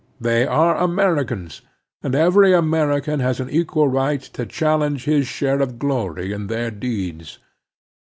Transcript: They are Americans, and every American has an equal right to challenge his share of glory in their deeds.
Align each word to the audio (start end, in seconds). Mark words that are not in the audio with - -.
They 0.29 0.47
are 0.47 0.77
Americans, 0.77 1.61
and 2.01 2.15
every 2.15 2.55
American 2.55 3.19
has 3.19 3.39
an 3.39 3.51
equal 3.51 3.87
right 3.87 4.19
to 4.33 4.47
challenge 4.47 5.03
his 5.05 5.27
share 5.27 5.61
of 5.61 5.77
glory 5.77 6.33
in 6.33 6.47
their 6.47 6.71
deeds. 6.71 7.37